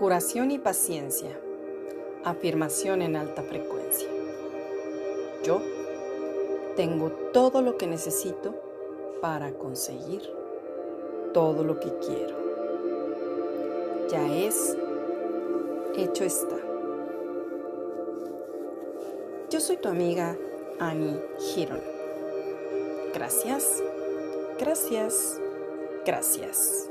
[0.00, 1.38] Curación y paciencia.
[2.24, 4.08] Afirmación en alta frecuencia.
[5.44, 5.60] Yo
[6.74, 8.54] tengo todo lo que necesito
[9.20, 10.22] para conseguir
[11.34, 12.34] todo lo que quiero.
[14.08, 14.74] Ya es,
[15.94, 16.56] hecho está.
[19.50, 20.34] Yo soy tu amiga
[20.78, 21.82] Annie Giron.
[23.12, 23.82] Gracias,
[24.58, 25.38] gracias,
[26.06, 26.89] gracias.